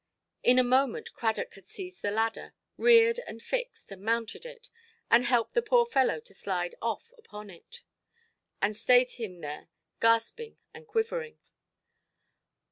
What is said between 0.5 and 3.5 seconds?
a moment Cradock had seized a ladder, reared, and